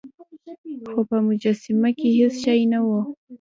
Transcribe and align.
خو 0.91 1.01
په 1.09 1.17
مجسمه 1.27 1.89
کې 1.97 2.07
هیڅ 2.17 2.33
شی 2.43 2.61
نه 2.71 2.79
و. 2.85 2.87